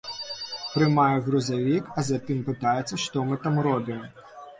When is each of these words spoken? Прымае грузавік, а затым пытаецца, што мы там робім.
Прымае 0.75 1.17
грузавік, 1.27 1.91
а 1.97 2.03
затым 2.07 2.39
пытаецца, 2.47 2.99
што 3.05 3.25
мы 3.33 3.39
там 3.45 3.61
робім. 3.69 4.01